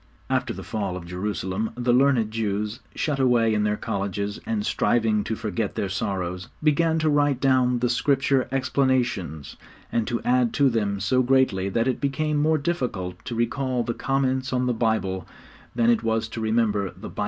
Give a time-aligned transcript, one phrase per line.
[0.31, 5.23] After the fall of Jerusalem the learned Jews, shut away in their colleges and striving
[5.25, 9.57] to forget their sorrows, began to write down the Scripture explanations,
[9.91, 13.93] and to add to them so greatly that it became more difficult to recall the
[13.93, 15.27] comments on the Bible
[15.75, 17.19] than it was to remember the Bible itself.